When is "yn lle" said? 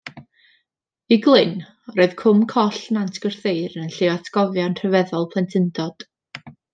3.85-4.09